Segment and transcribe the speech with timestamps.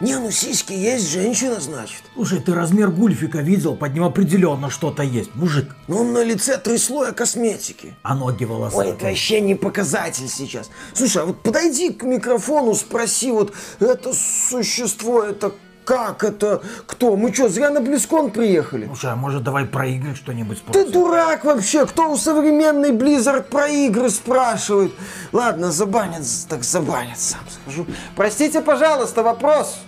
[0.00, 2.02] Не, ну сиськи есть, женщина, значит.
[2.14, 3.76] Слушай, ты размер гульфика видел?
[3.76, 5.34] Под ним определенно что-то есть.
[5.34, 5.74] Мужик.
[5.86, 7.94] Ну, он на лице три слоя косметики.
[8.02, 8.94] А ноги Ой, волосатые.
[8.94, 10.70] это вообще не показатель сейчас.
[10.94, 15.52] Слушай, а вот подойди к микрофону, спроси, вот это существо, это
[15.84, 17.16] как, это кто?
[17.16, 18.86] Мы что, зря на Близкон приехали?
[18.86, 20.92] Слушай, а может давай про игры что-нибудь Ты спросим?
[20.92, 24.92] дурак вообще, кто у современной Blizzard про игры спрашивает?
[25.32, 27.86] Ладно, забанят, так забанят, сам скажу.
[28.16, 29.78] Простите, пожалуйста, вопрос.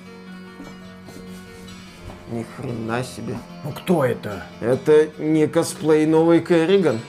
[2.30, 3.36] Ни хрена себе.
[3.64, 4.42] Ну кто это?
[4.60, 7.00] Это не косплей новый Керриган.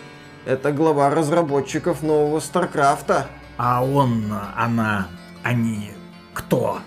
[0.45, 3.27] Это глава разработчиков нового Старкрафта.
[3.57, 5.07] А он, она,
[5.43, 5.91] они,
[6.33, 6.79] кто?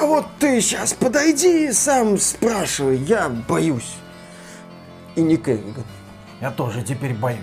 [0.00, 3.94] А вот ты сейчас подойди и сам спрашивай, я боюсь.
[5.14, 5.84] И не Керриган.
[6.40, 7.38] Я тоже теперь боюсь.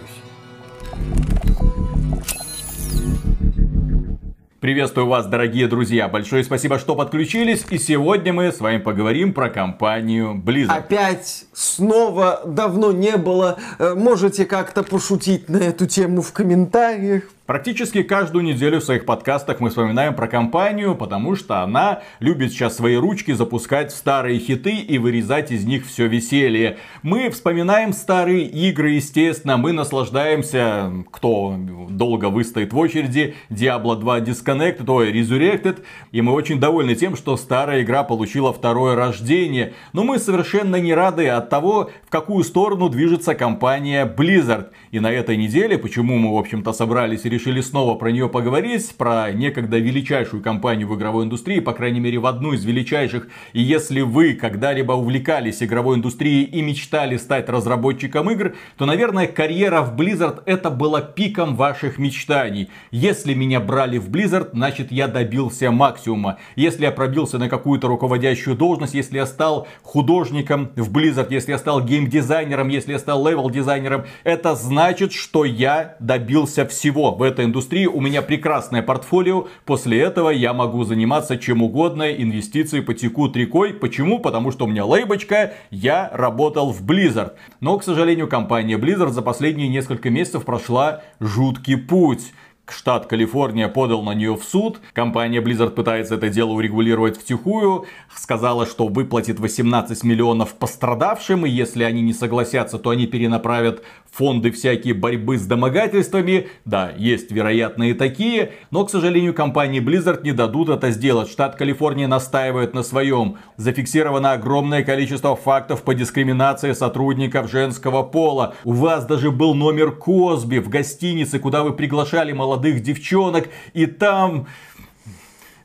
[4.59, 6.07] Приветствую вас, дорогие друзья.
[6.07, 7.65] Большое спасибо, что подключились.
[7.71, 10.77] И сегодня мы с вами поговорим про компанию Blizzard.
[10.77, 13.58] Опять снова давно не было.
[13.80, 17.23] Э, Можете как-то пошутить на эту тему в комментариях.
[17.52, 22.77] Практически каждую неделю в своих подкастах мы вспоминаем про компанию, потому что она любит сейчас
[22.77, 26.77] свои ручки запускать старые хиты и вырезать из них все веселье.
[27.03, 31.58] Мы вспоминаем старые игры, естественно, мы наслаждаемся, кто
[31.89, 37.36] долго выстоит в очереди, Diablo 2 Disconnected, ой, Resurrected, и мы очень довольны тем, что
[37.36, 39.73] старая игра получила второе рождение.
[39.91, 44.69] Но мы совершенно не рады от того, в какую сторону движется компания Blizzard.
[44.91, 48.95] И на этой неделе, почему мы, в общем-то, собрались и решили снова про нее поговорить,
[48.97, 53.28] про некогда величайшую компанию в игровой индустрии, по крайней мере, в одну из величайших.
[53.53, 59.81] И если вы когда-либо увлекались игровой индустрией и мечтали стать разработчиком игр, то, наверное, карьера
[59.81, 62.70] в Blizzard это было пиком ваших мечтаний.
[62.92, 66.38] Если меня брали в Blizzard, значит я добился максимума.
[66.55, 71.58] Если я пробился на какую-то руководящую должность, если я стал художником в Blizzard, если я
[71.58, 77.86] стал геймдизайнером, если я стал левел-дизайнером, это значит, что я добился всего в этой индустрии.
[77.86, 79.48] У меня прекрасное портфолио.
[79.65, 82.11] После этого я могу заниматься чем угодно.
[82.11, 83.76] Инвестиции потекут рекой.
[83.76, 84.17] Почему?
[84.17, 85.54] Потому что у меня лейбочка.
[85.70, 87.33] Я работал в Blizzard.
[87.59, 92.33] Но, к сожалению, компания Blizzard за последние несколько месяцев прошла жуткий путь.
[92.71, 94.80] Штат Калифорния подал на нее в суд.
[94.93, 97.86] Компания Blizzard пытается это дело урегулировать втихую.
[98.15, 101.45] Сказала, что выплатит 18 миллионов пострадавшим.
[101.45, 106.48] И если они не согласятся, то они перенаправят фонды всякие борьбы с домогательствами.
[106.66, 108.52] Да, есть вероятные такие.
[108.70, 111.30] Но, к сожалению, компании Blizzard не дадут это сделать.
[111.30, 113.38] Штат Калифорния настаивает на своем.
[113.58, 118.54] Зафиксировано огромное количество фактов по дискриминации сотрудников женского пола.
[118.66, 123.50] У вас даже был номер Косби в гостинице, куда вы приглашали молодых девчонок.
[123.73, 124.48] И там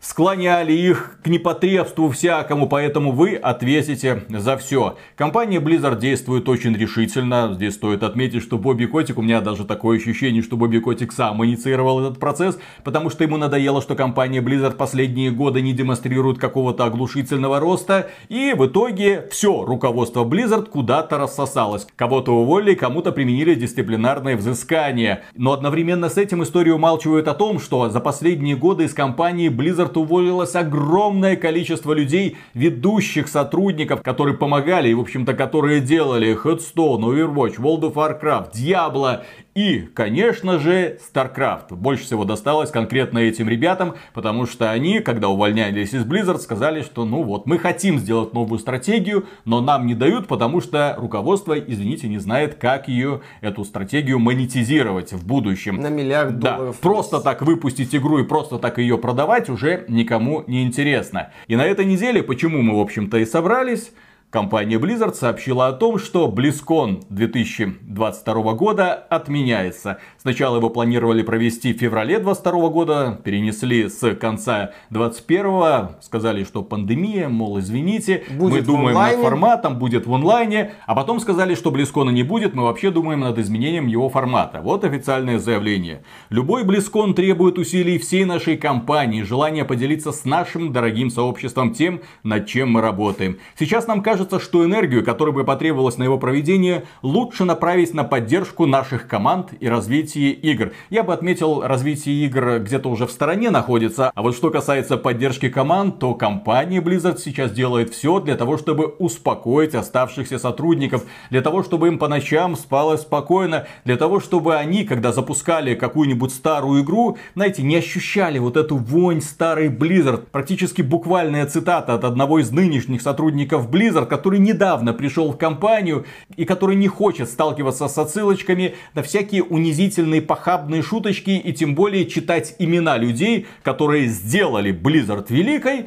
[0.01, 4.97] склоняли их к непотребству всякому, поэтому вы ответите за все.
[5.17, 7.53] Компания Blizzard действует очень решительно.
[7.55, 11.45] Здесь стоит отметить, что Бобби Котик, у меня даже такое ощущение, что Бобби Котик сам
[11.45, 16.85] инициировал этот процесс, потому что ему надоело, что компания Blizzard последние годы не демонстрирует какого-то
[16.85, 21.87] оглушительного роста, и в итоге все руководство Blizzard куда-то рассосалось.
[21.97, 25.23] Кого-то уволили, кому-то применили дисциплинарное взыскание.
[25.35, 29.93] Но одновременно с этим историю умалчивают о том, что за последние годы из компании Blizzard
[29.97, 37.57] уволилось огромное количество людей, ведущих сотрудников, которые помогали и, в общем-то, которые делали Headstone, Overwatch,
[37.57, 39.23] World of Warcraft, Diablo
[39.57, 41.75] и, конечно же, StarCraft.
[41.75, 47.07] Больше всего досталось конкретно этим ребятам, потому что они, когда увольнялись из Blizzard, сказали, что
[47.07, 52.07] ну вот, мы хотим сделать новую стратегию, но нам не дают, потому что руководство, извините,
[52.07, 55.77] не знает, как ее, эту стратегию монетизировать в будущем.
[55.81, 56.79] На миллиард Да, долларов.
[56.81, 61.31] просто так выпустить игру и просто так ее продавать уже никому не интересно.
[61.47, 63.91] И на этой неделе, почему мы, в общем-то, и собрались,
[64.31, 69.99] Компания Blizzard сообщила о том, что BlizzCon 2022 года отменяется.
[70.19, 77.29] Сначала его планировали провести в феврале 2022 года, перенесли с конца 2021, сказали, что пандемия,
[77.29, 82.11] мол, извините, Будет мы думаем над форматом, будет в онлайне, а потом сказали, что BlizzCon
[82.11, 84.61] не будет, мы вообще думаем над изменением его формата.
[84.61, 86.03] Вот официальное заявление.
[86.31, 92.49] Любой BlizzCon требует усилий всей нашей компании, желания поделиться с нашим дорогим сообществом тем, над
[92.49, 93.39] чем мы работаем.
[93.57, 98.03] Сейчас нам кажется, кажется, что энергию, которая бы потребовалась на его проведение, лучше направить на
[98.03, 100.73] поддержку наших команд и развитие игр.
[100.89, 105.51] Я бы отметил, развитие игр где-то уже в стороне находится, а вот что касается поддержки
[105.51, 111.63] команд, то компания Blizzard сейчас делает все для того, чтобы успокоить оставшихся сотрудников, для того,
[111.63, 117.19] чтобы им по ночам спалось спокойно, для того, чтобы они, когда запускали какую-нибудь старую игру,
[117.35, 120.25] знаете, не ощущали вот эту вонь старой Blizzard.
[120.33, 126.07] Практически буквальная цитата от одного из нынешних сотрудников Blizzard, который недавно пришел в компанию
[126.37, 132.07] и который не хочет сталкиваться с отсылочками на всякие унизительные похабные шуточки и тем более
[132.07, 135.87] читать имена людей, которые сделали Blizzard великой,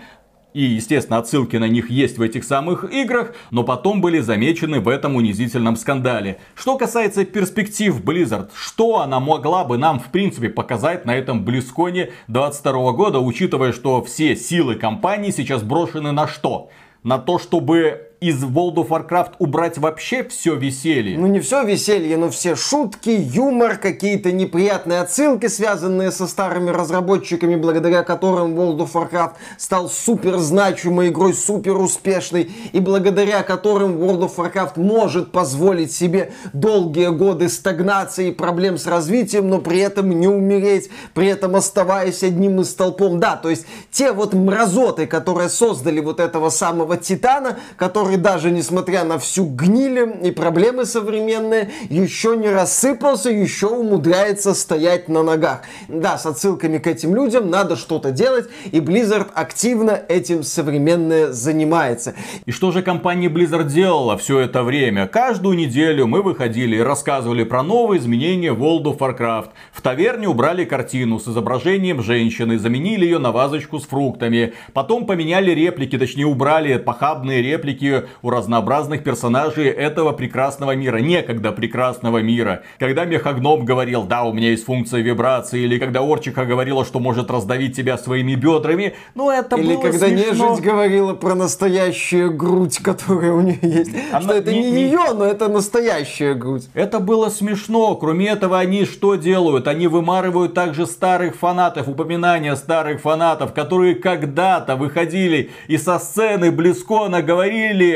[0.54, 4.88] и, естественно, отсылки на них есть в этих самых играх, но потом были замечены в
[4.88, 6.40] этом унизительном скандале.
[6.56, 12.12] Что касается перспектив Blizzard, что она могла бы нам, в принципе, показать на этом Близконе
[12.28, 16.70] 22 года, учитывая, что все силы компании сейчас брошены на что?
[17.04, 21.18] На то, чтобы из World of Warcraft убрать вообще все веселье?
[21.18, 27.56] Ну не все веселье, но все шутки, юмор, какие-то неприятные отсылки, связанные со старыми разработчиками,
[27.56, 34.30] благодаря которым World of Warcraft стал супер значимой игрой, супер успешной, и благодаря которым World
[34.30, 40.10] of Warcraft может позволить себе долгие годы стагнации и проблем с развитием, но при этом
[40.10, 43.20] не умереть, при этом оставаясь одним из толпом.
[43.20, 48.52] Да, то есть те вот мразоты, которые создали вот этого самого Титана, который который даже
[48.52, 55.62] несмотря на всю гнили и проблемы современные, еще не рассыпался, еще умудряется стоять на ногах.
[55.88, 62.14] Да, с отсылками к этим людям надо что-то делать, и Blizzard активно этим современное занимается.
[62.48, 65.08] И что же компания Blizzard делала все это время?
[65.08, 69.50] Каждую неделю мы выходили и рассказывали про новые изменения в World of Warcraft.
[69.72, 74.54] В таверне убрали картину с изображением женщины, заменили ее на вазочку с фруктами.
[74.74, 82.20] Потом поменяли реплики, точнее убрали похабные реплики у разнообразных персонажей этого прекрасного мира, некогда прекрасного
[82.20, 82.64] мира.
[82.80, 87.32] Когда Мехагном говорил, да, у меня есть функция вибрации, или когда Орчиха говорила, что может
[87.32, 90.50] раздавить тебя своими бедрами, ну это или было когда смешно.
[90.52, 93.92] Нежить говорила про настоящую грудь, которая у нее есть.
[94.12, 96.68] Она что это не- не, не- ее, но это настоящая грудь.
[96.74, 97.96] Это было смешно.
[97.96, 99.68] Кроме этого, они что делают?
[99.68, 107.14] Они вымарывают также старых фанатов, упоминания старых фанатов, которые когда-то выходили и со сцены BlizzCon
[107.14, 107.22] а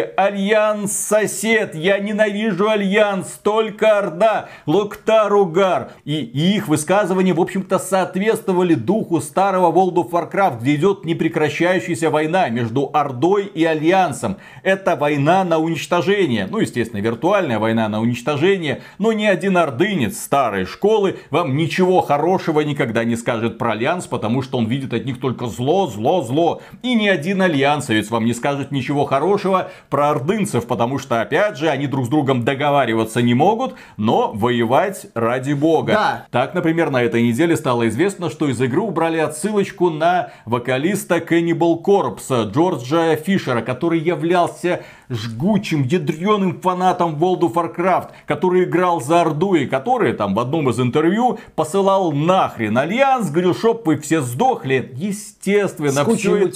[0.02, 5.92] «Alliance сосёт, я ненавижу Альянс, только Орда, Lok'tar Ogar».
[6.06, 12.10] И, и их высказывания, в общем-то, соответствовали духу старого World of Warcraft, где идет непрекращающаяся
[12.10, 14.38] война между Ордой и Альянсом.
[14.63, 16.48] Это война на уничтожение.
[16.50, 18.81] Ну, естественно, виртуальная война на уничтожение.
[18.98, 24.42] Но ни один ордынец старой школы вам ничего хорошего никогда не скажет про Альянс, потому
[24.42, 26.62] что он видит от них только зло, зло, зло.
[26.81, 31.70] И ни один альянсовец вам не скажет ничего хорошего про ордынцев, потому что, опять же,
[31.70, 35.94] они друг с другом договариваться не могут, но воевать ради бога.
[35.94, 36.26] Да.
[36.32, 41.82] Так, например, на этой неделе стало известно, что из игры убрали отсылочку на вокалиста Cannibal
[41.84, 49.56] Corpse Джорджа Фишера, который являлся жгучим, ядреным фанатом World of Warcraft, который играл за Орду
[49.56, 54.94] и который там в одном из интервью посылал нахрен Альянс, говорил, чтоб вы все сдохли.
[54.96, 56.56] Естественно, С всё это-.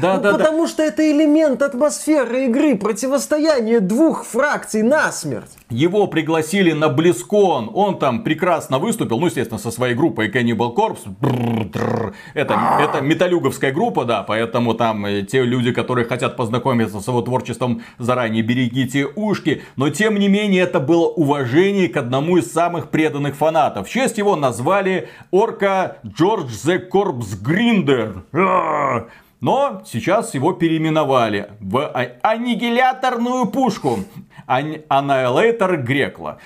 [0.00, 0.38] Да, Ну, да, да.
[0.38, 5.50] потому что это элемент атмосферы игры, противостояние двух фракций насмерть.
[5.68, 7.70] Его пригласили на BlizzCon.
[7.74, 9.18] Он там прекрасно выступил.
[9.18, 12.14] Ну, естественно, со своей группой Cannibal Corpse.
[12.34, 14.22] Это, это металюговская группа, да.
[14.22, 19.62] Поэтому там э, те люди, которые хотят познакомиться с его творчеством, заранее берегите ушки.
[19.74, 23.88] Но, тем не менее, это было уважение к одному из самых преданных фанатов.
[23.88, 28.22] В честь его назвали Орка George The Corpse Grinder.
[29.46, 34.00] Но сейчас его переименовали в а- аннигиляторную пушку.
[34.48, 36.38] Annihilator Грекла.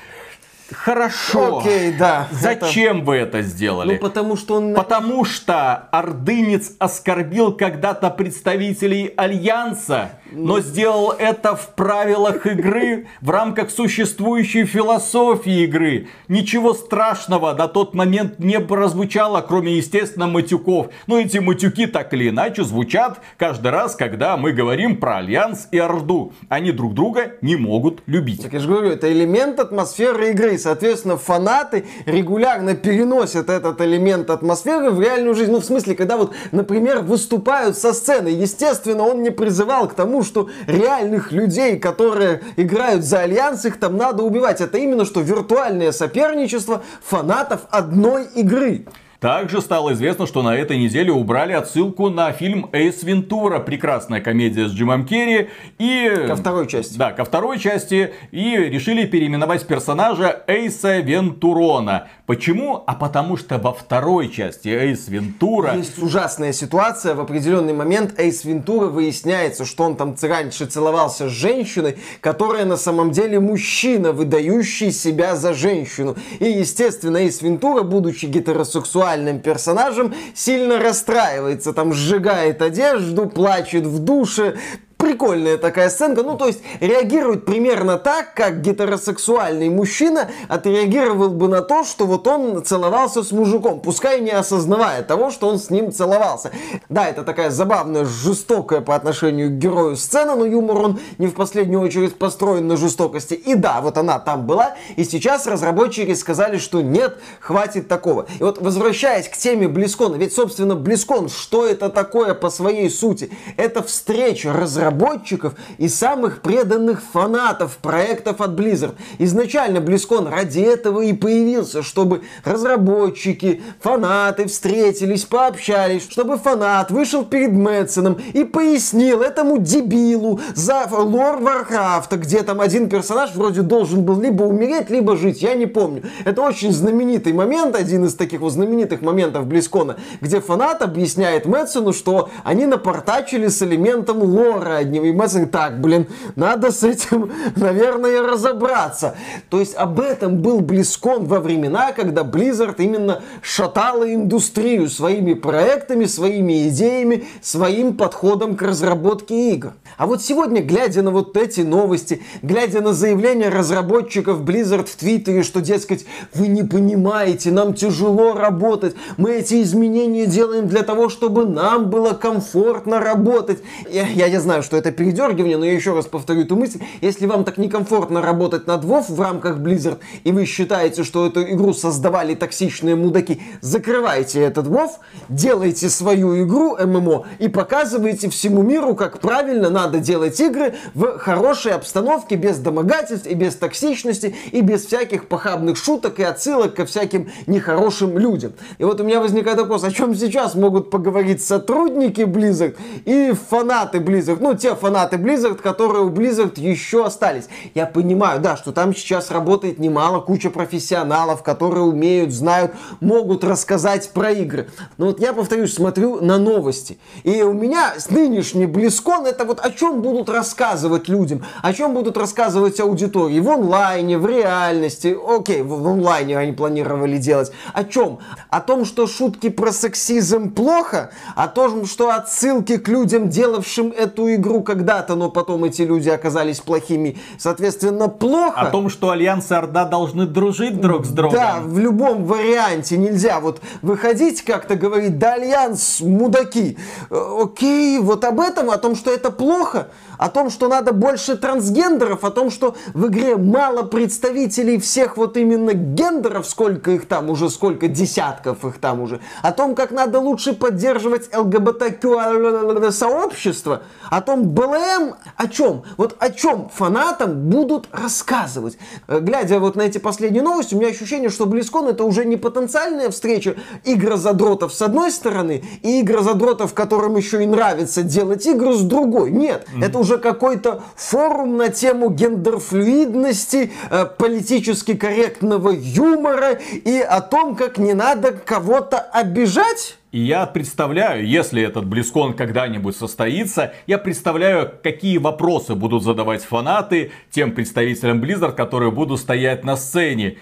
[0.71, 1.61] Хорошо.
[1.61, 2.29] Окей, да.
[2.31, 3.95] Зачем вы это Это- сделали?
[3.95, 4.75] Ну, потому что он...
[4.75, 13.71] Потому что ордынец оскорбил когда-то представителей Альянса, но сделал это в правилах игры, в рамках
[13.71, 16.09] существующей философии игры.
[16.29, 20.89] Ничего страшного на тот момент не прозвучало, кроме, естественно, матюков.
[21.07, 25.79] Но эти матюки так или иначе звучат каждый раз, когда мы говорим про Альянс и
[25.79, 26.33] Орду.
[26.49, 28.43] Они друг друга не могут любить.
[28.43, 30.59] Так я же говорю, это элемент атмосферы игры.
[30.59, 35.53] Соответственно, фанаты регулярно переносят этот элемент атмосферы в реальную жизнь.
[35.53, 38.29] Ну, в смысле, когда вот, например, выступают со сцены.
[38.29, 43.97] Естественно, он не призывал к тому, что реальных людей, которые играют за Альянс, их там
[43.97, 44.61] надо убивать.
[44.61, 48.87] Это именно что виртуальное соперничество фанатов одной игры.
[49.21, 53.59] Также стало известно, что на этой неделе убрали отсылку на фильм Эйс Вентура.
[53.59, 55.51] Прекрасная комедия с Джимом Керри.
[55.79, 56.25] И...
[56.27, 56.97] Ко второй части.
[56.97, 58.15] Да, ко второй части.
[58.31, 62.09] И решили переименовать персонажа Эйса Вентурона.
[62.25, 62.83] Почему?
[62.87, 65.77] А потому что во второй части Эйс Вентура...
[65.77, 67.15] Есть ужасная ситуация.
[67.15, 72.79] В определенный момент Эйс Вентура выясняется, что он там раньше целовался с женщиной, которая на
[72.79, 76.17] самом деле мужчина, выдающий себя за женщину.
[76.39, 79.10] И, естественно, Эйс Вентура, будучи гетеросексуальным
[79.41, 84.57] персонажем, сильно расстраивается, там сжигает одежду, плачет в душе,
[85.01, 86.23] прикольная такая сценка.
[86.23, 92.27] Ну, то есть, реагирует примерно так, как гетеросексуальный мужчина отреагировал бы на то, что вот
[92.27, 96.51] он целовался с мужиком, пускай не осознавая того, что он с ним целовался.
[96.89, 101.35] Да, это такая забавная, жестокая по отношению к герою сцена, но юмор он не в
[101.35, 103.35] последнюю очередь построен на жестокости.
[103.35, 108.27] И да, вот она там была, и сейчас разработчики сказали, что нет, хватит такого.
[108.39, 113.31] И вот возвращаясь к теме Близкона, ведь, собственно, Близкон, что это такое по своей сути?
[113.57, 118.95] Это встреча разработчиков разработчиков и самых преданных фанатов проектов от Blizzard.
[119.19, 127.53] Изначально BlizzCon ради этого и появился, чтобы разработчики, фанаты встретились, пообщались, чтобы фанат вышел перед
[127.53, 134.21] Мэтсоном и пояснил этому дебилу за лор Варкрафта, где там один персонаж вроде должен был
[134.21, 136.03] либо умереть, либо жить, я не помню.
[136.25, 141.47] Это очень знаменитый момент, один из таких вот знаменитых моментов BlizzCon а, где фанат объясняет
[141.47, 145.05] Мэтсону, что они напортачили с элементом лора одним.
[145.05, 146.07] И Мэтсон, так, блин,
[146.37, 149.17] надо с этим, наверное, разобраться.
[149.49, 156.05] То есть об этом был Близкон во времена, когда Blizzard именно шатала индустрию своими проектами,
[156.05, 159.73] своими идеями, своим подходом к разработке игр.
[159.97, 165.43] А вот сегодня, глядя на вот эти новости, глядя на заявления разработчиков Blizzard в Твиттере,
[165.43, 171.47] что, дескать, вы не понимаете, нам тяжело работать, мы эти изменения делаем для того, чтобы
[171.47, 173.63] нам было комфортно работать.
[173.91, 176.79] Я, я не знаю, что это передергивание, но я еще раз повторю эту мысль.
[177.01, 181.43] Если вам так некомфортно работать над WoW в рамках Blizzard, и вы считаете, что эту
[181.43, 184.91] игру создавали токсичные мудаки, закрывайте этот WoW,
[185.29, 191.73] делайте свою игру ММО и показывайте всему миру, как правильно надо делать игры в хорошей
[191.73, 197.29] обстановке, без домогательств и без токсичности, и без всяких похабных шуток и отсылок ко всяким
[197.49, 198.53] нехорошим людям.
[198.79, 203.99] И вот у меня возникает вопрос, о чем сейчас могут поговорить сотрудники Blizzard и фанаты
[203.99, 207.49] Blizzard, ну, те фанаты Blizzard, которые у Blizzard еще остались.
[207.75, 214.11] Я понимаю, да, что там сейчас работает немало, куча профессионалов, которые умеют, знают, могут рассказать
[214.11, 214.69] про игры.
[214.99, 216.99] Но вот я, повторюсь, смотрю на новости.
[217.25, 221.95] И у меня с нынешний Близкон это вот о чем будут рассказывать людям, о чем
[221.95, 225.17] будут рассказывать аудитории в онлайне, в реальности.
[225.27, 227.51] Окей, в онлайне они планировали делать.
[227.73, 228.19] О чем?
[228.51, 234.35] О том, что шутки про сексизм плохо, о том, что отсылки к людям, делавшим эту
[234.35, 237.17] игру, игру когда-то, но потом эти люди оказались плохими.
[237.39, 238.61] Соответственно, плохо.
[238.61, 241.35] О том, что Альянс и Орда должны дружить друг с другом.
[241.35, 246.77] Да, в любом варианте нельзя вот выходить как-то говорить, да, Альянс, мудаки.
[247.11, 249.89] Э, окей, вот об этом, о том, что это плохо
[250.21, 255.39] о том, что надо больше трансгендеров, о том, что в игре мало представителей всех вот
[255.39, 260.21] именно гендеров, сколько их там уже, сколько десятков их там уже, о том, как надо
[260.21, 265.85] лучше поддерживать ЛГБТК сообщество, о том БЛМ, о чем?
[265.97, 268.77] Вот о чем фанатам будут рассказывать.
[269.09, 272.37] Э, глядя вот на эти последние новости, у меня ощущение, что Близкон это уже не
[272.37, 278.83] потенциальная встреча игрозадротов с одной стороны и игрозадротов, которым еще и нравится делать игры с
[278.83, 279.31] другой.
[279.31, 279.85] Нет, mm-hmm.
[279.85, 287.55] это уже уже какой-то форум на тему гендерфлюидности, э, политически корректного юмора и о том,
[287.55, 289.97] как не надо кого-то обижать?
[290.11, 297.13] И я представляю, если этот Близкон когда-нибудь состоится, я представляю, какие вопросы будут задавать фанаты
[297.31, 300.39] тем представителям Blizzard, которые будут стоять на сцене.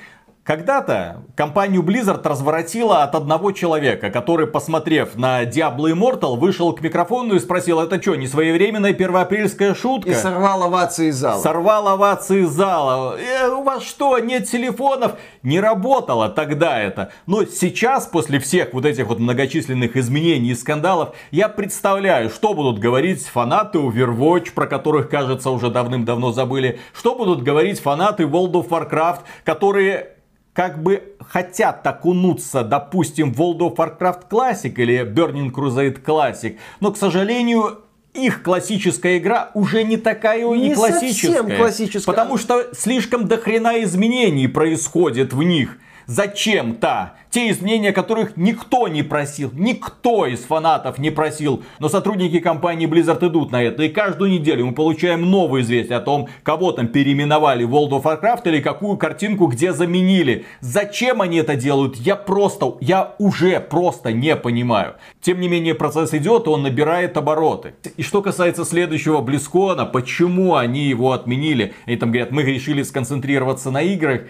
[0.48, 7.34] Когда-то компанию Blizzard разворотила от одного человека, который, посмотрев на Diablo Immortal, вышел к микрофону
[7.34, 10.08] и спросил, это что, не своевременная первоапрельская шутка?
[10.08, 11.42] И сорвал овации из зала.
[11.42, 13.18] Сорвал овации из зала.
[13.18, 15.16] Э, у вас что, нет телефонов?
[15.42, 17.12] Не работало тогда это.
[17.26, 22.78] Но сейчас, после всех вот этих вот многочисленных изменений и скандалов, я представляю, что будут
[22.78, 26.80] говорить фанаты Overwatch, про которых, кажется, уже давным-давно забыли.
[26.94, 30.14] Что будут говорить фанаты World of Warcraft, которые
[30.58, 36.90] как бы хотят окунуться, допустим, в World of Warcraft Classic или Burning Crusade Classic, но,
[36.90, 41.44] к сожалению, их классическая игра уже не такая не, не классическая.
[41.56, 42.12] классическая.
[42.12, 45.78] Потому что слишком дохрена изменений происходит в них.
[46.08, 52.88] Зачем-то те изменения, которых никто не просил, никто из фанатов не просил, но сотрудники компании
[52.88, 56.88] Blizzard идут на это, и каждую неделю мы получаем новые известия о том, кого там
[56.88, 60.46] переименовали в World of Warcraft или какую картинку где заменили.
[60.60, 64.94] Зачем они это делают, я просто, я уже просто не понимаю.
[65.20, 67.74] Тем не менее, процесс идет, он набирает обороты.
[67.98, 71.74] И что касается следующего Близкона, почему они его отменили?
[71.86, 74.22] Они там говорят, мы решили сконцентрироваться на играх.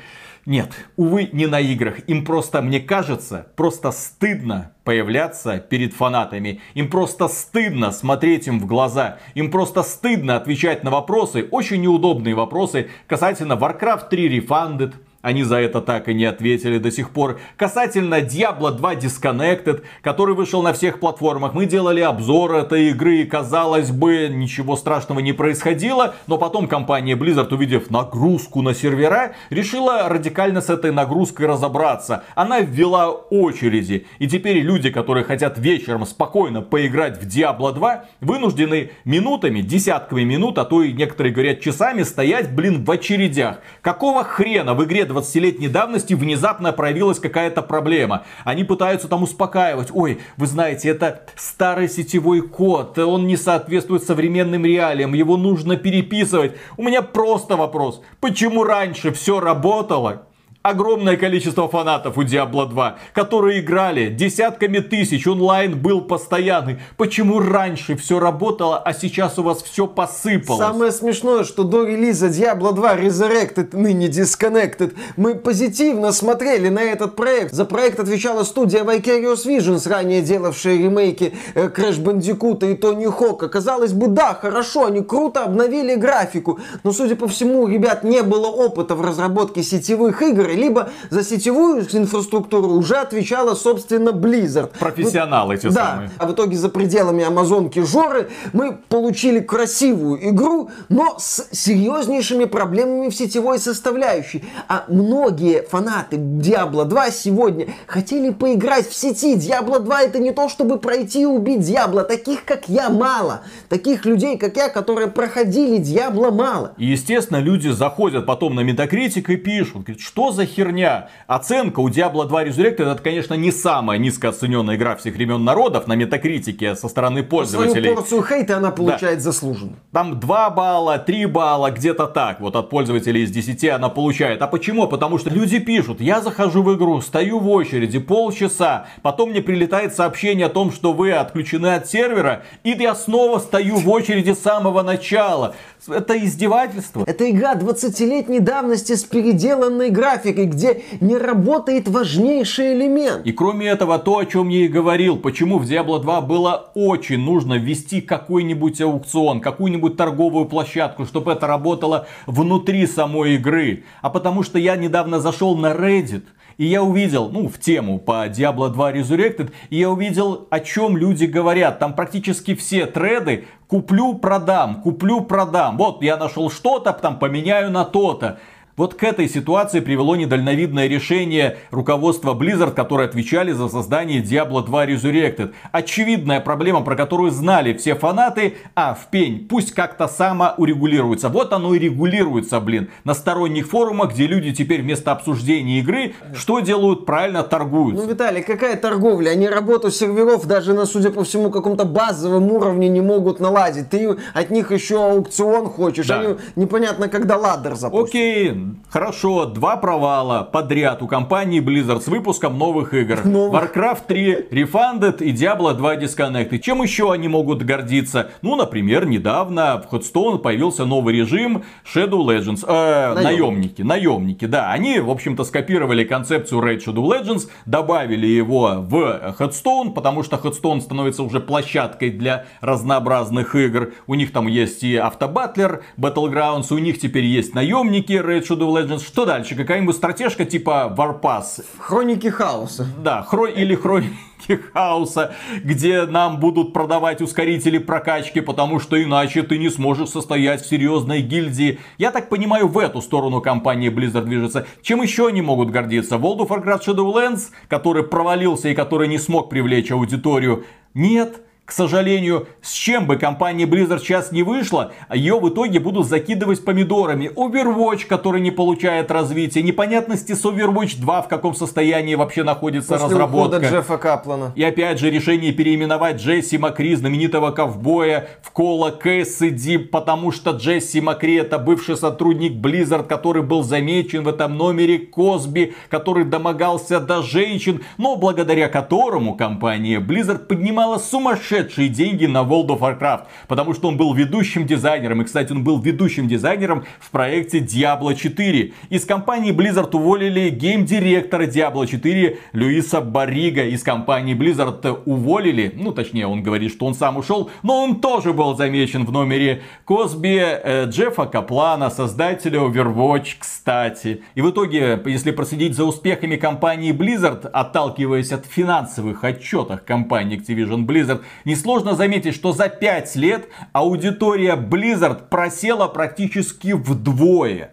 [0.49, 2.09] Нет, увы, не на играх.
[2.09, 6.63] Им просто, мне кажется, просто стыдно появляться перед фанатами.
[6.73, 9.19] Им просто стыдно смотреть им в глаза.
[9.35, 15.57] Им просто стыдно отвечать на вопросы, очень неудобные вопросы касательно Warcraft 3 Refunded, они за
[15.57, 17.41] это так и не ответили до сих пор.
[17.57, 21.55] Касательно Diablo 2 Disconnected, который вышел на всех платформах.
[21.55, 26.15] Мы делали обзор этой игры и казалось бы ничего страшного не происходило.
[26.29, 32.23] Но потом компания Blizzard, увидев нагрузку на сервера, решила радикально с этой нагрузкой разобраться.
[32.37, 34.07] Она ввела очереди.
[34.21, 40.59] И теперь люди, которые хотят вечером спокойно поиграть в Diablo 2, вынуждены минутами, десятками минут,
[40.59, 43.59] а то и некоторые говорят часами стоять, блин, в очередях.
[43.83, 48.25] Какого хрена в игре 20-летней давности внезапно проявилась какая-то проблема.
[48.45, 49.89] Они пытаются там успокаивать.
[49.93, 56.53] Ой, вы знаете, это старый сетевой код, он не соответствует современным реалиям, его нужно переписывать.
[56.77, 58.03] У меня просто вопрос.
[58.21, 60.27] Почему раньше все работало,
[60.63, 66.79] огромное количество фанатов у Diablo 2, которые играли десятками тысяч, онлайн был постоянный.
[66.97, 70.61] Почему раньше все работало, а сейчас у вас все посыпалось?
[70.61, 77.17] Самое смешное, что до релиза Diablo 2 Resurrected, ныне Disconnected, мы позитивно смотрели на этот
[77.17, 77.53] проект.
[77.53, 83.49] За проект отвечала студия Vicarious Visions, ранее делавшая ремейки э, Crash Bandicoot и Тони Хока.
[83.49, 88.23] Казалось бы, да, хорошо, они круто обновили графику, но, судя по всему, у ребят не
[88.23, 94.73] было опыта в разработке сетевых игр, либо за сетевую инфраструктуру уже отвечала, собственно, Blizzard.
[94.79, 96.11] Профессионалы эти да, самые.
[96.19, 103.09] а в итоге за пределами Амазонки Жоры мы получили красивую игру, но с серьезнейшими проблемами
[103.09, 104.45] в сетевой составляющей.
[104.69, 109.37] А многие фанаты Diablo 2 сегодня хотели поиграть в сети.
[109.37, 112.05] Diablo 2 это не то, чтобы пройти и убить Diablo.
[112.05, 113.43] Таких, как я, мало.
[113.69, 116.73] Таких людей, как я, которые проходили Diablo, мало.
[116.77, 121.09] И, естественно, люди заходят потом на Metacritic и пишут, говорят, что за херня?
[121.27, 125.95] Оценка у Diablo 2 Resurrected это, конечно, не самая низкооцененная игра всех времен народов на
[125.95, 127.83] Метакритике со стороны пользователей.
[127.83, 129.25] Свою порцию хейта она получает да.
[129.25, 129.77] заслуженно.
[129.93, 132.41] Там 2 балла, 3 балла, где-то так.
[132.41, 134.43] Вот от пользователей из 10 она получает.
[134.43, 134.87] А почему?
[134.89, 139.95] Потому что люди пишут, я захожу в игру, стою в очереди полчаса, потом мне прилетает
[139.95, 144.41] сообщение о том, что вы отключены от сервера, и я снова стою в очереди с
[144.41, 145.55] самого начала.
[145.87, 147.05] Это издевательство.
[147.07, 153.27] Это игра 20-летней давности с переделанной графикой, где не работает важнейший элемент.
[153.27, 157.19] И кроме этого, то, о чем я и говорил, почему в Diablo 2 было очень
[157.19, 163.85] нужно ввести какой-нибудь аукцион, какую-нибудь торговую площадку, чтобы это работало внутри самой игры.
[164.03, 166.25] А потому что я недавно зашел на Reddit,
[166.59, 170.97] и я увидел, ну, в тему по Diablo 2 Resurrected, и я увидел, о чем
[170.97, 171.79] люди говорят.
[171.79, 175.79] Там практически все треды куплю, продам, куплю, продам.
[175.79, 178.41] Вот я нашел что-то, там поменяю на то-то.
[178.79, 184.87] Вот к этой ситуации привело недальновидное решение руководства Blizzard, которые отвечали за создание Diablo 2
[184.87, 185.53] Resurrected.
[185.73, 191.29] Очевидная проблема, про которую знали все фанаты, а в пень, пусть как-то само урегулируется.
[191.29, 196.61] Вот оно и регулируется, блин, на сторонних форумах, где люди теперь вместо обсуждения игры, что
[196.61, 197.05] делают?
[197.05, 197.97] Правильно торгуют.
[197.97, 199.31] Ну, Виталий, какая торговля?
[199.31, 203.91] Они работу серверов даже на, судя по всему, каком-то базовом уровне не могут наладить.
[203.91, 206.21] Ты от них еще аукцион хочешь, да.
[206.21, 208.11] они непонятно, когда ладдер запустят.
[208.11, 213.25] Окей, Хорошо, два провала подряд у компании Blizzard с выпуском новых игр.
[213.25, 213.77] Новых.
[213.77, 216.59] Warcraft 3 Refunded и Diablo 2 Disconnected.
[216.59, 218.31] Чем еще они могут гордиться?
[218.43, 222.65] Ну, например, недавно в Hearthstone появился новый режим Shadow Legends.
[222.67, 223.83] Э, наемники.
[223.83, 224.71] Наемники, да.
[224.73, 230.81] Они, в общем-то, скопировали концепцию Raid Shadow Legends, добавили его в Hearthstone, потому что Hearthstone
[230.81, 233.93] становится уже площадкой для разнообразных игр.
[234.07, 238.75] У них там есть и автобатлер, Battlegrounds, у них теперь есть наемники Raid Shadow Shadow
[238.75, 239.07] Legends.
[239.07, 239.55] Что дальше?
[239.55, 241.65] Какая-нибудь стратежка типа Warpass?
[241.79, 242.87] Хроники хаоса.
[243.03, 243.47] Да, хро...
[243.47, 250.11] или хроники хаоса, где нам будут продавать ускорители прокачки, потому что иначе ты не сможешь
[250.11, 251.79] состоять в серьезной гильдии.
[251.99, 254.67] Я так понимаю, в эту сторону компания Blizzard движется.
[254.83, 256.17] Чем еще они могут гордиться?
[256.17, 260.65] World of Warcraft Shadowlands, который провалился и который не смог привлечь аудиторию?
[260.95, 266.07] Нет, к сожалению, с чем бы компания Blizzard сейчас не вышла, ее в итоге будут
[266.09, 267.31] закидывать помидорами.
[267.37, 273.09] Overwatch, который не получает развития, непонятности с Overwatch 2, в каком состоянии вообще находится После
[273.09, 273.59] разработка.
[273.59, 274.53] Джеффа Каплана.
[274.57, 281.03] И опять же решение переименовать Джесси Макри, знаменитого ковбоя, в Кола Кэссиди, потому что Джесси
[281.03, 287.21] Макри это бывший сотрудник Blizzard, который был замечен в этом номере Косби, который домогался до
[287.21, 293.75] женщин, но благодаря которому компания Blizzard поднимала сумасшедшие сумасшедшие деньги на World of Warcraft, потому
[293.75, 295.23] что он был ведущим дизайнером.
[295.23, 298.73] И, кстати, он был ведущим дизайнером в проекте Diablo 4.
[298.91, 303.65] Из компании Blizzard уволили гейм-директора Diablo 4 Люиса Барига.
[303.65, 308.33] Из компании Blizzard уволили, ну, точнее, он говорит, что он сам ушел, но он тоже
[308.33, 314.23] был замечен в номере Косби э, Джеффа Каплана, создателя Overwatch, кстати.
[314.35, 320.87] И в итоге, если проследить за успехами компании Blizzard, отталкиваясь от финансовых отчетов компании Activision
[320.87, 327.73] Blizzard, Несложно заметить, что за 5 лет аудитория Blizzard просела практически вдвое.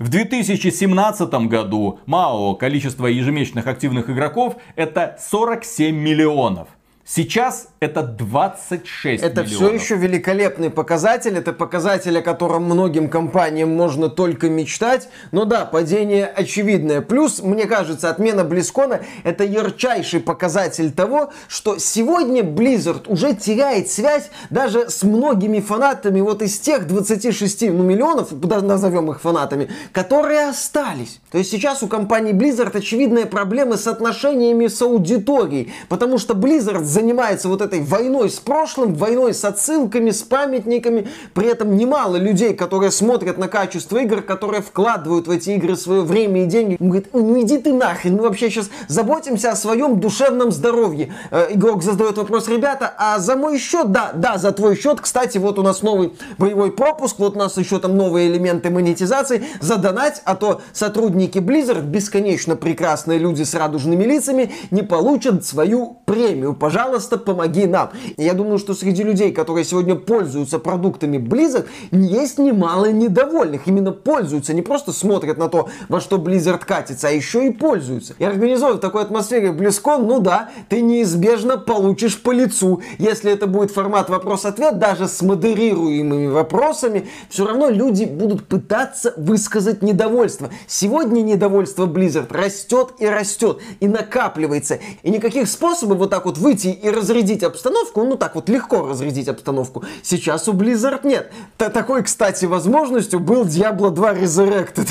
[0.00, 6.66] В 2017 году МАО количество ежемесячных активных игроков это 47 миллионов.
[7.04, 9.50] Сейчас это 26 Это миллионов.
[9.50, 11.36] все еще великолепный показатель.
[11.36, 15.08] Это показатель, о котором многим компаниям можно только мечтать.
[15.32, 17.00] Но да, падение очевидное.
[17.00, 24.30] Плюс, мне кажется, отмена Близкона это ярчайший показатель того, что сегодня Blizzard уже теряет связь
[24.50, 31.20] даже с многими фанатами вот из тех 26 ну, миллионов, назовем их фанатами, которые остались.
[31.32, 35.72] То есть сейчас у компании Blizzard очевидная проблема с отношениями с аудиторией.
[35.88, 41.08] Потому что Blizzard занимается вот этой войной с прошлым, войной с отсылками, с памятниками.
[41.34, 46.02] При этом немало людей, которые смотрят на качество игр, которые вкладывают в эти игры свое
[46.02, 46.76] время и деньги.
[46.78, 51.12] Он говорит, ну иди ты нахрен, мы вообще сейчас заботимся о своем душевном здоровье.
[51.30, 53.90] Э, игрок задает вопрос, ребята, а за мой счет?
[53.90, 55.00] Да, да, за твой счет.
[55.00, 59.44] Кстати, вот у нас новый боевой пропуск, вот у нас еще там новые элементы монетизации.
[59.60, 66.54] Задонать, а то сотрудники Blizzard, бесконечно прекрасные люди с радужными лицами, не получат свою премию.
[66.54, 67.90] Пожалуйста, пожалуйста, помоги нам.
[68.16, 73.66] И я думаю, что среди людей, которые сегодня пользуются продуктами Blizzard, есть немало недовольных.
[73.66, 78.14] Именно пользуются, не просто смотрят на то, во что Blizzard катится, а еще и пользуются.
[78.18, 82.82] И организовывая в такой атмосфере BlizzCon, ну да, ты неизбежно получишь по лицу.
[82.98, 89.82] Если это будет формат вопрос-ответ, даже с модерируемыми вопросами, все равно люди будут пытаться высказать
[89.82, 90.50] недовольство.
[90.66, 94.80] Сегодня недовольство Blizzard растет и растет, и накапливается.
[95.02, 99.28] И никаких способов вот так вот выйти и разрядить обстановку, ну так вот легко разрядить
[99.28, 101.32] обстановку, сейчас у Blizzard нет.
[101.56, 104.88] Т такой, кстати, возможностью был Diablo 2 Resurrected.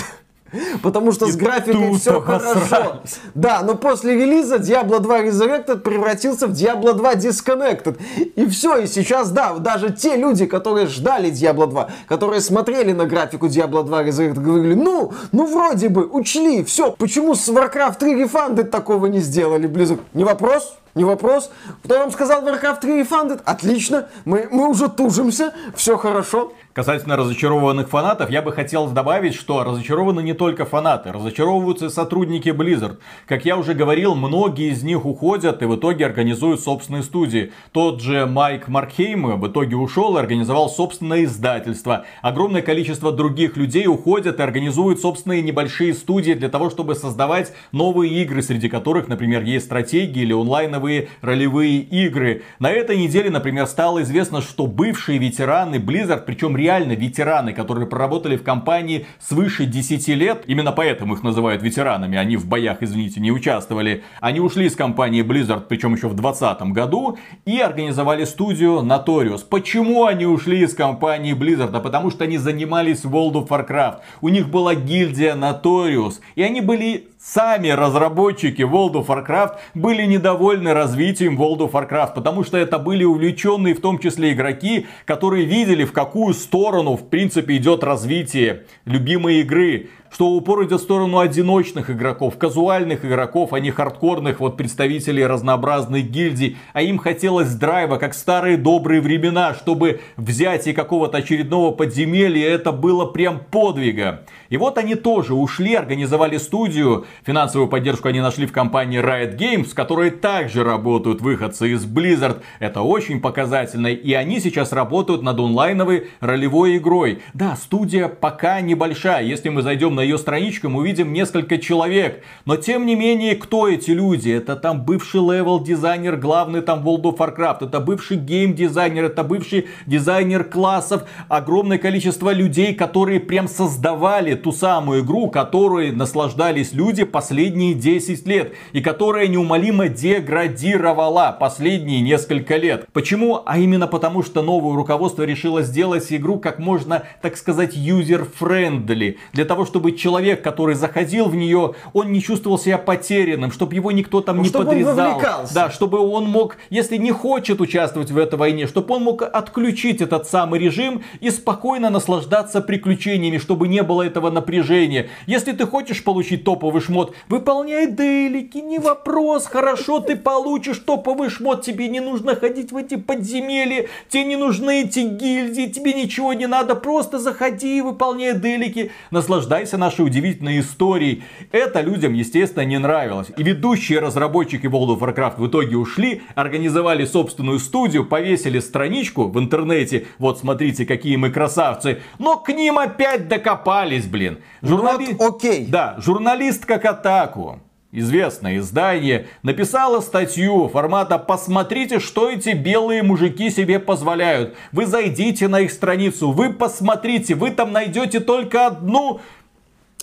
[0.83, 3.01] Потому что И с графикой все хорошо.
[3.33, 7.99] Да, но после релиза Diablo 2 Resurrected превратился в Diablo 2 Disconnected.
[8.35, 13.05] И все, и сейчас, да, даже те люди, которые ждали Diablo 2, которые смотрели на
[13.05, 18.23] графику Diablo 2 Resurrected, говорили, ну, ну вроде бы, учли, все, почему с Warcraft 3
[18.23, 19.99] Refunded такого не сделали, Blizzard?
[20.13, 21.51] Не вопрос, не вопрос.
[21.84, 23.41] Кто вам сказал Warcraft 3 Refunded?
[23.45, 26.54] Отлично, мы, мы уже тужимся, все хорошо.
[26.73, 32.47] Касательно разочарованных фанатов, я бы хотел добавить, что разочарованы не только фанаты, разочаровываются и сотрудники
[32.47, 32.97] Blizzard.
[33.25, 37.51] Как я уже говорил, многие из них уходят и в итоге организуют собственные студии.
[37.73, 42.06] Тот же Майк Маркхейм в итоге ушел и организовал собственное издательство.
[42.21, 48.13] Огромное количество других людей уходят и организуют собственные небольшие студии для того, чтобы создавать новые
[48.21, 50.32] игры, среди которых, например, есть стратегии или
[50.81, 52.43] онлайновые ролевые игры.
[52.59, 58.37] На этой неделе, например, стало известно, что бывшие ветераны Blizzard, причем реально ветераны, которые проработали
[58.37, 63.31] в компании свыше 10 лет, именно поэтому их называют ветеранами, они в боях, извините, не
[63.31, 69.41] участвовали, они ушли из компании Blizzard, причем еще в 2020 году, и организовали студию Notorious.
[69.47, 71.71] Почему они ушли из компании Blizzard?
[71.71, 73.99] Да потому что они занимались World of Warcraft.
[74.21, 80.73] У них была гильдия Notorious, и они были Сами разработчики World of Warcraft были недовольны
[80.73, 85.86] развитием World of Warcraft, потому что это были увлеченные в том числе игроки, которые видели
[85.86, 91.89] в какую сторону в принципе идет развитие любимой игры что упор идет в сторону одиночных
[91.89, 96.58] игроков, казуальных игроков, а не хардкорных вот представителей разнообразных гильдий.
[96.74, 102.71] А им хотелось драйва, как старые добрые времена, чтобы взять и какого-то очередного подземелья, это
[102.71, 104.24] было прям подвига.
[104.50, 107.06] И вот они тоже ушли, организовали студию.
[107.26, 112.41] Финансовую поддержку они нашли в компании Riot Games, в которой также работают выходцы из Blizzard.
[112.60, 113.88] Это очень показательно.
[113.88, 117.21] И они сейчас работают над онлайновой ролевой игрой.
[117.34, 119.24] Да, студия пока небольшая.
[119.24, 122.23] Если мы зайдем на на ее страничку, мы увидим несколько человек.
[122.45, 124.31] Но тем не менее, кто эти люди?
[124.31, 130.43] Это там бывший левел-дизайнер, главный там World of Warcraft, это бывший гейм-дизайнер, это бывший дизайнер
[130.43, 138.25] классов, огромное количество людей, которые прям создавали ту самую игру, которой наслаждались люди последние 10
[138.25, 142.87] лет, и которая неумолимо деградировала последние несколько лет.
[142.91, 143.43] Почему?
[143.45, 149.17] А именно потому, что новое руководство решило сделать игру как можно, так сказать, user-friendly.
[149.33, 153.91] Для того, чтобы человек, который заходил в нее, он не чувствовал себя потерянным, чтобы его
[153.91, 154.95] никто там Ну, не чтобы он подрезал.
[154.95, 155.54] вовлекался.
[155.54, 160.01] Да, чтобы он мог, если не хочет участвовать в этой войне, чтобы он мог отключить
[160.01, 165.10] этот самый режим и спокойно наслаждаться приключениями, чтобы не было этого напряжения.
[165.27, 171.62] Если ты хочешь получить топовый шмот, выполняй дейлики, не вопрос, хорошо, ты получишь топовый шмот,
[171.63, 176.47] тебе не нужно ходить в эти подземелья, тебе не нужны эти гильдии, тебе ничего не
[176.47, 181.23] надо, просто заходи и выполняй делики, наслаждайся нашей удивительной историей.
[181.51, 183.27] Это людям, естественно, не нравилось.
[183.35, 189.37] И ведущие разработчики World of Warcraft в итоге ушли, организовали собственную студию, повесили страничку в
[189.37, 194.37] интернете, вот смотрите, какие мы красавцы, но к ним опять докопались, блин.
[194.61, 195.65] Журнали- Вот окей.
[195.67, 197.59] Да, журналистка Катаку
[197.91, 204.55] известное издание, написала статью формата «Посмотрите, что эти белые мужики себе позволяют».
[204.71, 209.19] Вы зайдите на их страницу, вы посмотрите, вы там найдете только одну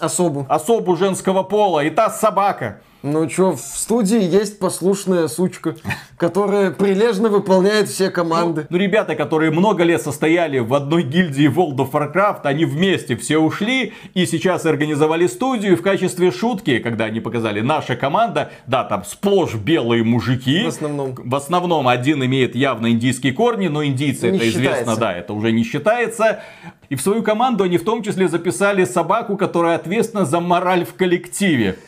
[0.01, 0.47] Особу.
[0.49, 2.81] особу женского пола, и та собака.
[3.03, 5.77] Ну чё, в студии есть послушная сучка,
[6.17, 8.67] которая прилежно выполняет все команды.
[8.71, 13.39] Ну, ребята, которые много лет состояли в одной гильдии World of Warcraft, они вместе все
[13.39, 15.75] ушли и сейчас организовали студию.
[15.75, 20.65] И в качестве шутки, когда они показали наша команда, да, там сплошь белые мужики.
[20.65, 21.15] В основном.
[21.17, 25.01] В основном один имеет явно индийские корни, но индийцы, Не это известно, считается.
[25.01, 26.41] да, это уже не считается.
[26.89, 30.95] И в свою команду они в том числе записали собаку, которая ответственна за мораль в
[30.95, 31.79] коллективе.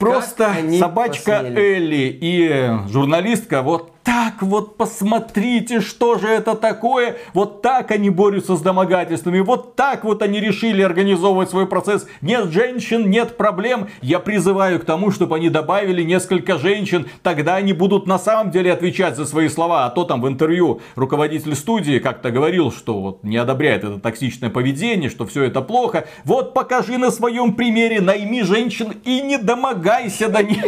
[0.00, 1.60] Просто собачка посмели?
[1.60, 7.18] Элли и журналистка вот так вот посмотрите, что же это такое.
[7.32, 9.38] Вот так они борются с домогательствами.
[9.38, 12.08] Вот так вот они решили организовывать свой процесс.
[12.20, 13.86] Нет женщин, нет проблем.
[14.02, 17.06] Я призываю к тому, чтобы они добавили несколько женщин.
[17.22, 19.86] Тогда они будут на самом деле отвечать за свои слова.
[19.86, 24.50] А то там в интервью руководитель студии как-то говорил, что вот не одобряет это токсичное
[24.50, 26.08] поведение, что все это плохо.
[26.24, 30.64] Вот покажи на своем примере, найми женщин и не домогайся до них.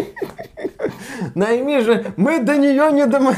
[1.35, 3.32] Найми же, мы до нее не дома...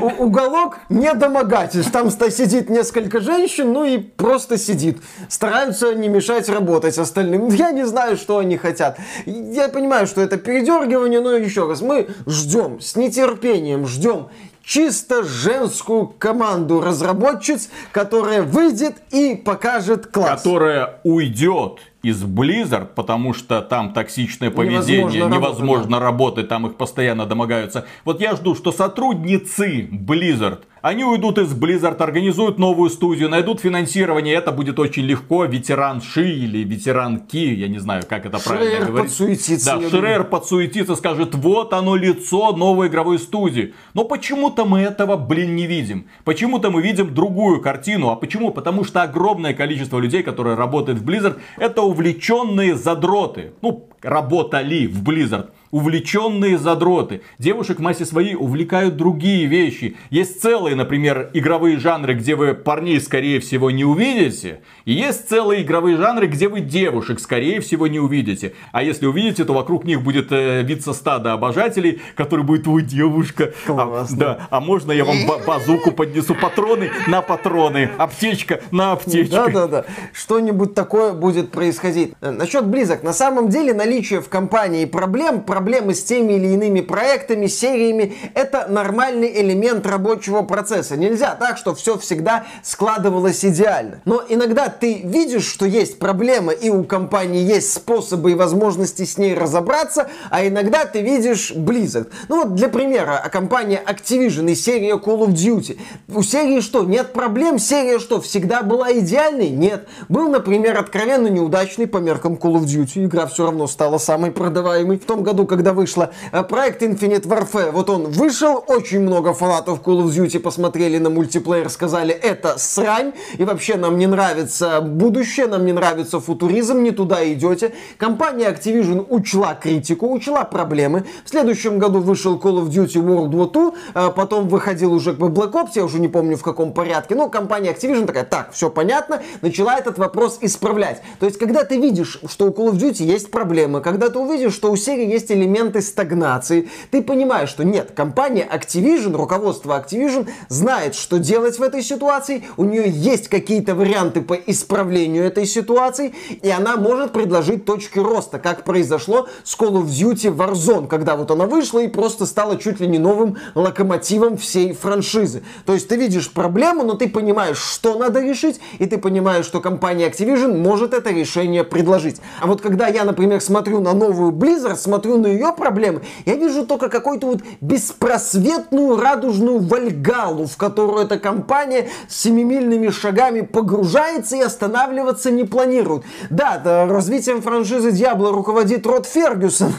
[0.00, 1.92] У- Уголок не домогательств.
[1.92, 4.98] Там сидит несколько женщин, ну и просто сидит.
[5.28, 7.48] Стараются не мешать работать остальным.
[7.54, 8.98] Я не знаю, что они хотят.
[9.26, 14.28] Я понимаю, что это передергивание, но еще раз, мы ждем, с нетерпением ждем
[14.64, 20.40] чисто женскую команду разработчиц, которая выйдет и покажет класс.
[20.42, 26.76] которая уйдет из Blizzard, потому что там токсичное поведение, Невозможно невозможно, работать, работать, там их
[26.76, 27.86] постоянно домогаются.
[28.04, 34.34] Вот я жду, что сотрудницы Blizzard, они уйдут из Blizzard, организуют новую студию, найдут финансирование,
[34.34, 35.46] это будет очень легко.
[35.46, 39.10] Ветеран Ши или ветеран Ки, я не знаю, как это правильно Шрейер говорить.
[39.10, 43.72] подсуетится, Да, я Шрейер подсуетится, скажет, вот оно лицо новой игровой студии.
[43.94, 46.04] Но почему-то мы этого, блин, не видим.
[46.22, 48.10] Почему-то мы видим другую картину.
[48.10, 48.50] А почему?
[48.50, 53.54] Потому что огромное количество людей, которые работают в Blizzard, это увлеченные задроты.
[53.62, 55.48] Ну, работали в Blizzard.
[55.74, 57.22] Увлеченные задроты.
[57.40, 59.96] Девушек в массе своей увлекают другие вещи.
[60.08, 64.60] Есть целые, например, игровые жанры, где вы парней, скорее всего, не увидите.
[64.84, 68.52] И есть целые игровые жанры, где вы девушек, скорее всего, не увидите.
[68.70, 73.52] А если увидите, то вокруг них будет э, виться стадо обожателей, который будет, ой, девушка.
[73.66, 74.16] А, Классно.
[74.16, 76.36] да, а можно я вам ба- базуку поднесу?
[76.36, 77.90] Патроны на патроны.
[77.98, 79.34] Аптечка на аптечку.
[79.34, 79.86] Да-да-да.
[80.12, 82.12] Что-нибудь такое будет происходить.
[82.20, 83.02] Э, Насчет Blizzard.
[83.02, 88.66] На самом деле наличие в компании проблем, проблемы с теми или иными проектами, сериями, это
[88.68, 90.94] нормальный элемент рабочего процесса.
[90.94, 94.02] Нельзя так, что все всегда складывалось идеально.
[94.04, 99.16] Но иногда ты видишь, что есть проблема, и у компании есть способы и возможности с
[99.16, 102.10] ней разобраться, а иногда ты видишь Blizzard.
[102.28, 105.78] Ну вот для примера, а компания Activision и серия Call of Duty.
[106.14, 107.58] У серии что, нет проблем?
[107.58, 109.48] Серия что, всегда была идеальной?
[109.48, 109.88] Нет.
[110.10, 113.06] Был, например, откровенно неудачный по меркам Call of Duty.
[113.06, 114.98] Игра все равно стала самой продаваемой.
[114.98, 116.10] В том году, когда вышла.
[116.48, 121.70] Проект Infinite Warfare, вот он вышел, очень много фанатов Call of Duty посмотрели на мультиплеер,
[121.70, 127.24] сказали, это срань, и вообще нам не нравится будущее, нам не нравится футуризм, не туда
[127.32, 127.72] идете.
[127.98, 131.04] Компания Activision учла критику, учла проблемы.
[131.24, 135.52] В следующем году вышел Call of Duty World War II, а потом выходил уже Black
[135.52, 137.14] Ops, я уже не помню в каком порядке.
[137.14, 141.00] Но компания Activision такая, так, все понятно, начала этот вопрос исправлять.
[141.20, 144.54] То есть, когда ты видишь, что у Call of Duty есть проблемы, когда ты увидишь,
[144.54, 145.43] что у серии есть элементы
[145.80, 152.44] стагнации, ты понимаешь, что нет, компания Activision, руководство Activision знает, что делать в этой ситуации,
[152.56, 158.38] у нее есть какие-то варианты по исправлению этой ситуации, и она может предложить точки роста,
[158.38, 162.80] как произошло с Call of Duty Warzone, когда вот она вышла и просто стала чуть
[162.80, 165.42] ли не новым локомотивом всей франшизы.
[165.66, 169.60] То есть ты видишь проблему, но ты понимаешь, что надо решить, и ты понимаешь, что
[169.60, 172.20] компания Activision может это решение предложить.
[172.40, 176.66] А вот когда я, например, смотрю на новую Blizzard, смотрю на ее проблемы, я вижу
[176.66, 185.30] только какую-то вот беспросветную радужную вальгалу, в которую эта компания семимильными шагами погружается и останавливаться
[185.30, 186.04] не планирует.
[186.30, 189.72] Да, развитием франшизы Diablo руководит Род Фергюсон,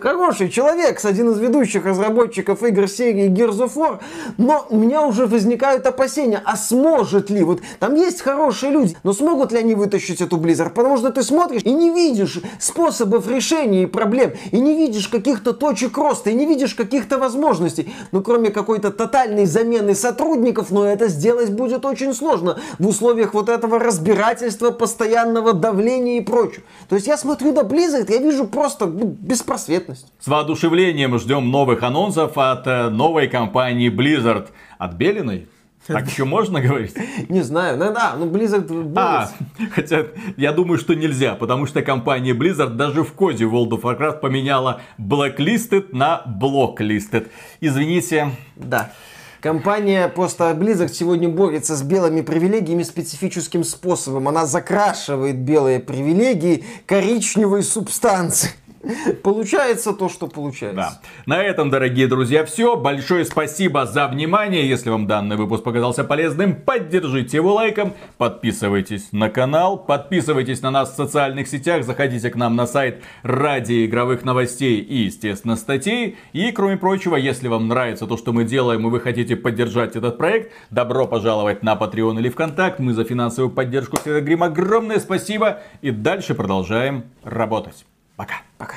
[0.00, 3.98] Хороший человек, один из ведущих разработчиков игр серии Gears of War,
[4.36, 9.12] но у меня уже возникают опасения, а сможет ли, вот там есть хорошие люди, но
[9.12, 10.70] смогут ли они вытащить эту Blizzard?
[10.70, 15.96] Потому что ты смотришь и не видишь способов решения проблем, и не видишь каких-то точек
[15.98, 21.50] роста, и не видишь каких-то возможностей, ну кроме какой-то тотальной замены сотрудников, но это сделать
[21.50, 26.62] будет очень сложно в условиях вот этого разбирательства, постоянного давления и прочего.
[26.88, 30.12] То есть я смотрю на Blizzard, я вижу просто ну, без беспросветность.
[30.20, 34.48] С воодушевлением ждем новых анонсов от э, новой компании Blizzard.
[34.78, 35.48] От Белиной?
[35.86, 36.94] Так еще можно говорить?
[37.28, 38.92] Не знаю, ну да, ну Blizzard...
[38.96, 39.30] А,
[39.72, 40.06] хотя
[40.36, 44.82] я думаю, что нельзя, потому что компания Blizzard даже в коде World of Warcraft поменяла
[44.98, 47.28] Blacklisted на Blocklisted.
[47.60, 48.30] Извините.
[48.56, 48.92] Да.
[49.40, 54.26] Компания просто Blizzard сегодня борется с белыми привилегиями специфическим способом.
[54.26, 58.52] Она закрашивает белые привилегии коричневой субстанцией.
[59.22, 60.76] Получается то, что получается.
[60.76, 61.00] Да.
[61.26, 62.76] На этом, дорогие друзья, все.
[62.76, 64.68] Большое спасибо за внимание.
[64.68, 67.94] Если вам данный выпуск показался полезным, поддержите его лайком.
[68.18, 69.78] Подписывайтесь на канал.
[69.78, 71.84] Подписывайтесь на нас в социальных сетях.
[71.84, 76.16] Заходите к нам на сайт ради игровых новостей и, естественно, статей.
[76.32, 80.18] И, кроме прочего, если вам нравится то, что мы делаем, и вы хотите поддержать этот
[80.18, 82.78] проект, добро пожаловать на Patreon или ВКонтакт.
[82.78, 85.60] Мы за финансовую поддержку всегда говорим огромное спасибо.
[85.82, 87.84] И дальше продолжаем работать.
[88.18, 88.34] Пока.
[88.58, 88.74] Пока.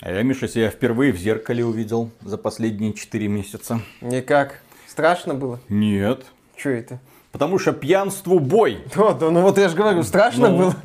[0.00, 3.80] А я, Миша, себя впервые в зеркале увидел за последние 4 месяца.
[4.00, 4.60] Никак.
[4.86, 5.58] Страшно было?
[5.68, 6.24] Нет.
[6.56, 7.00] Что это?
[7.32, 8.84] Потому что пьянству бой.
[8.94, 10.58] Да, да, ну вот я же говорю, страшно ну...
[10.58, 10.76] было.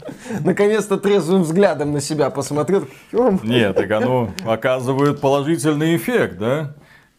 [0.44, 2.88] Наконец-то трезвым взглядом на себя посмотрел.
[3.44, 6.76] Нет, так оно оказывает положительный эффект, да?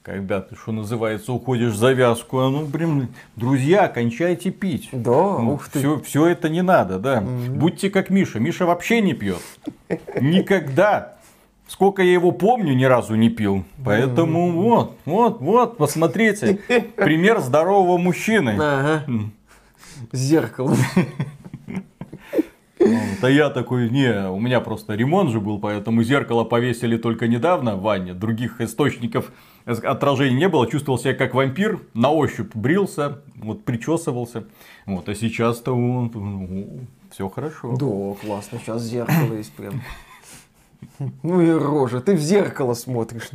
[0.06, 4.88] Когда ты, что называется, уходишь в завязку, а ну, блин, друзья, кончайте пить.
[4.92, 5.80] Да, ну, ух ты.
[5.80, 7.22] Все, все это не надо, да.
[7.22, 7.50] Mm-hmm.
[7.56, 8.38] Будьте как Миша.
[8.38, 9.42] Миша вообще не пьет.
[10.20, 11.16] Никогда.
[11.66, 13.64] Сколько я его помню, ни разу не пил.
[13.84, 14.62] Поэтому mm-hmm.
[14.62, 16.60] вот, вот, вот, посмотрите.
[16.94, 18.50] Пример здорового мужчины.
[18.60, 19.04] Ага.
[20.12, 20.76] Зеркало.
[22.78, 27.76] Да я такой, не, у меня просто ремонт же был, поэтому зеркало повесили только недавно
[27.76, 28.12] в ванне.
[28.12, 29.32] Других источников
[29.64, 34.44] отражений не было, чувствовал себя как вампир, на ощупь брился, вот причесывался.
[34.84, 36.12] Вот, а сейчас-то вот,
[37.10, 37.76] все хорошо.
[37.76, 39.80] Да, классно, сейчас зеркало есть прям.
[41.22, 43.30] Ну и рожа, ты в зеркало смотришь.